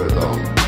[0.00, 0.58] Off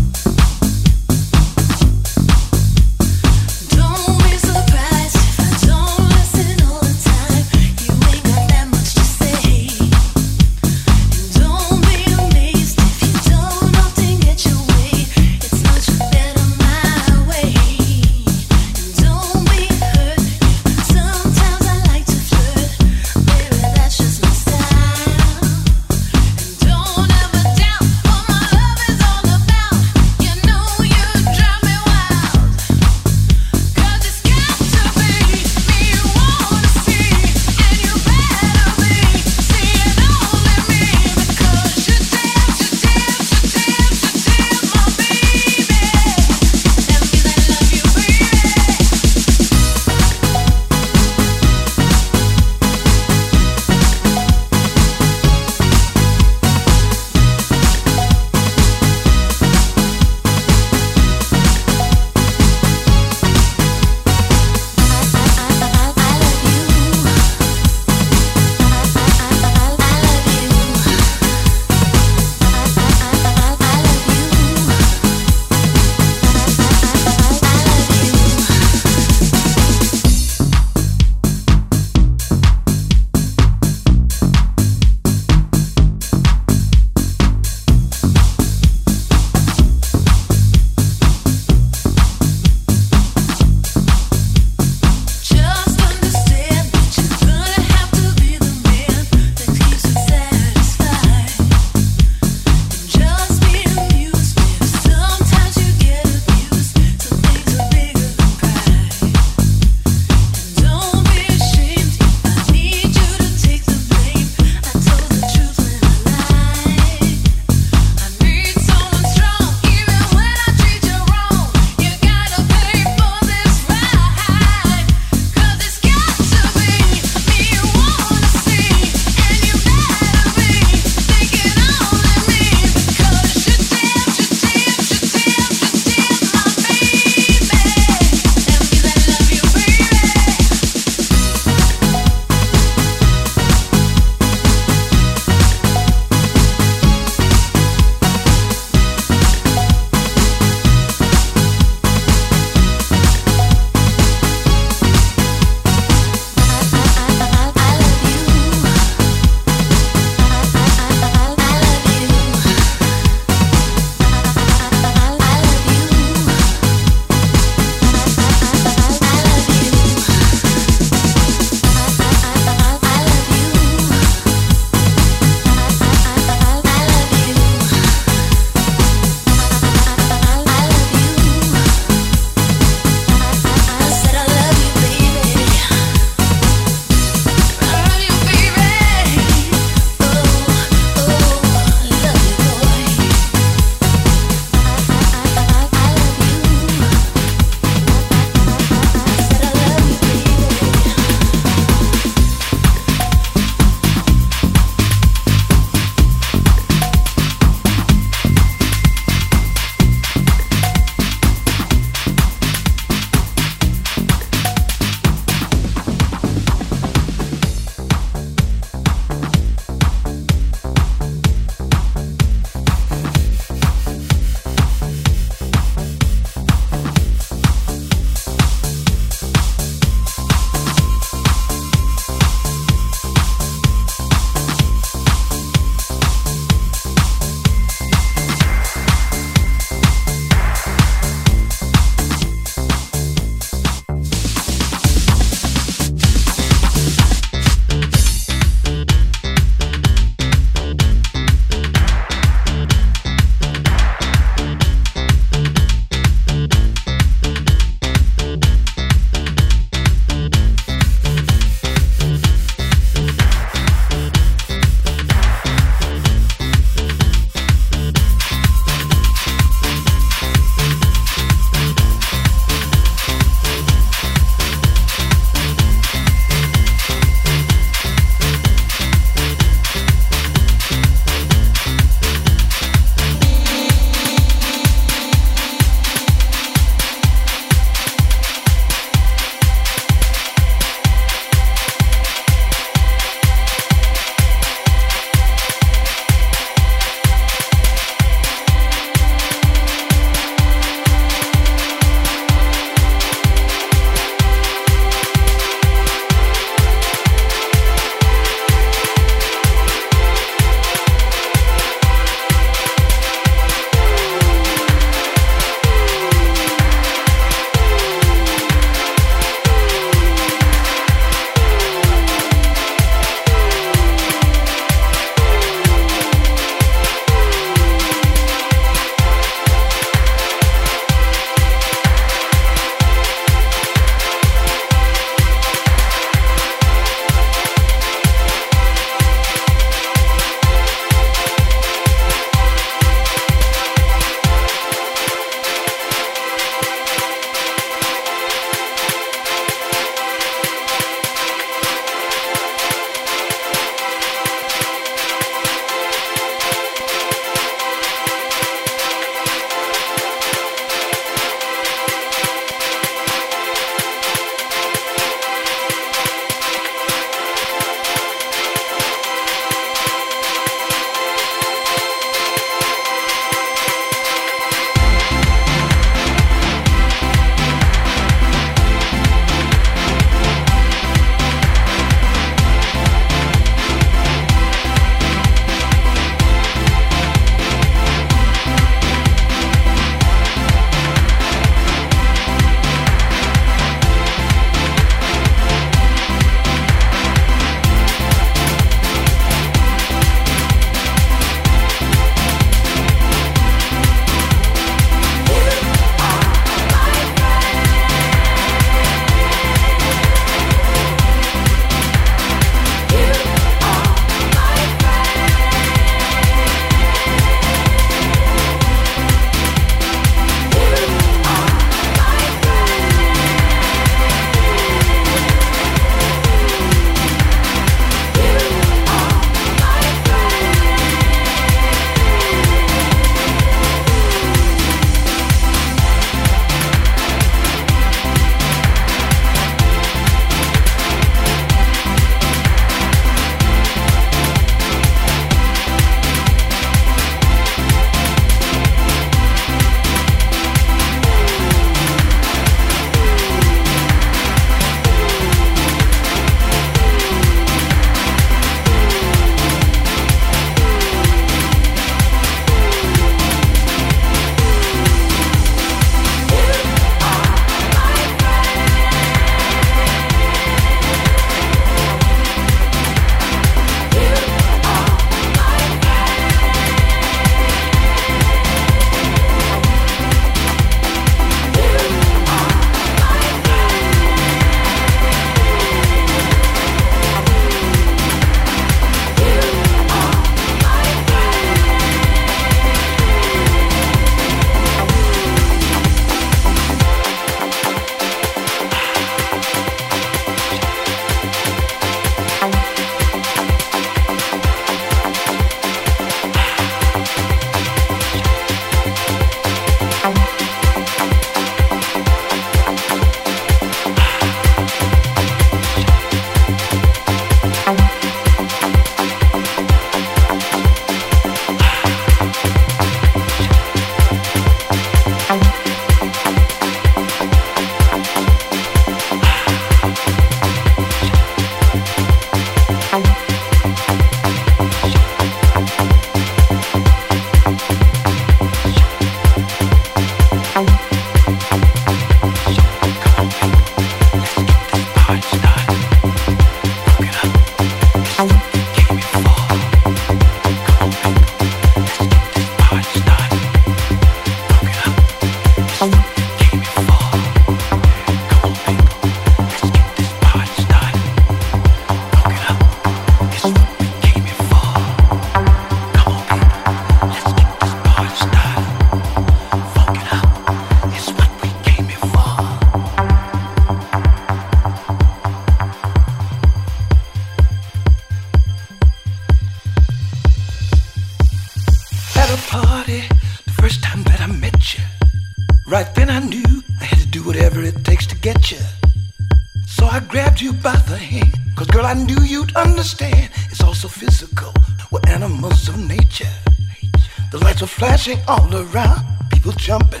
[598.28, 599.00] all around,
[599.32, 600.00] people jumping.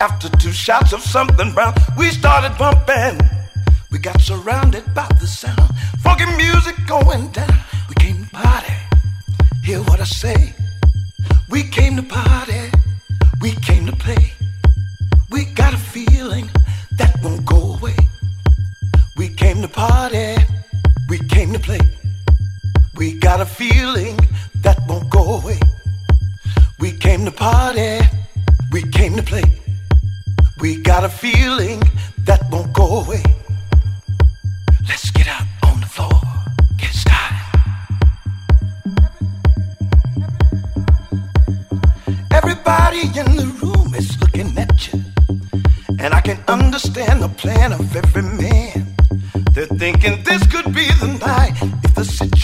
[0.00, 3.18] After two shots of something brown, we started bumping.
[3.90, 5.70] We got surrounded by the sound,
[6.02, 7.45] funky music going down.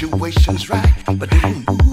[0.03, 1.92] situation's right, but they don't move.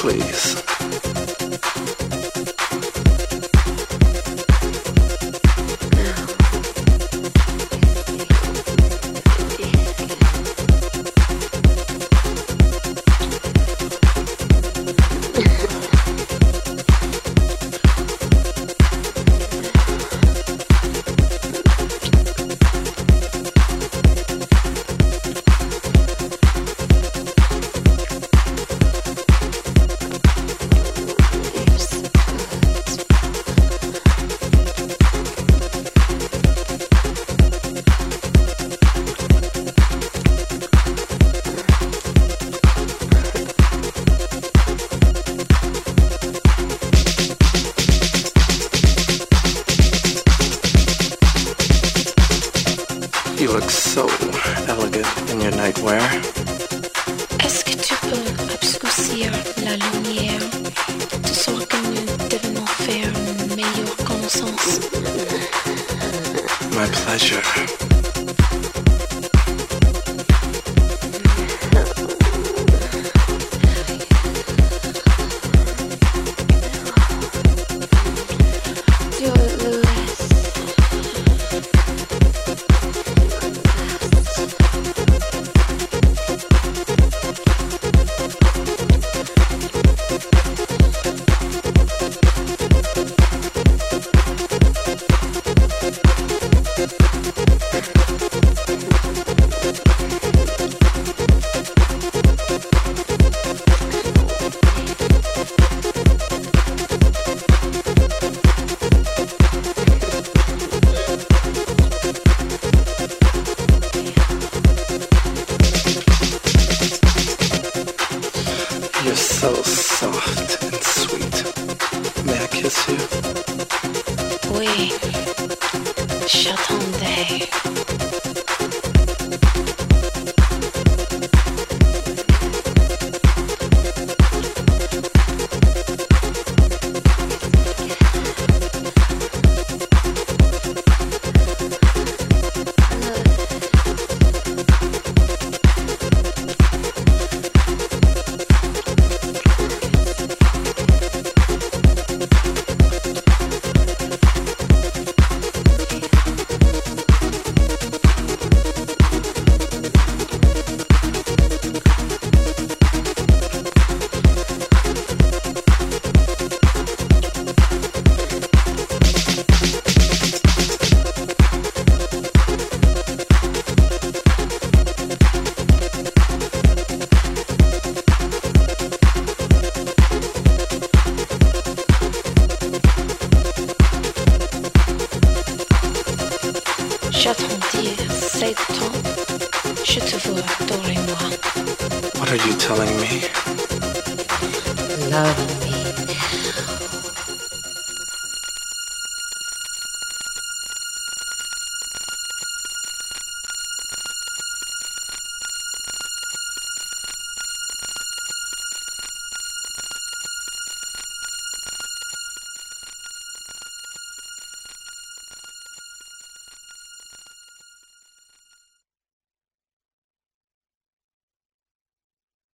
[0.00, 0.69] Please.